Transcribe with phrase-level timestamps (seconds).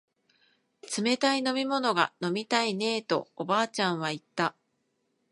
[0.97, 4.55] 冷たい飲み物が飲みたいねえとおばあちゃんは言った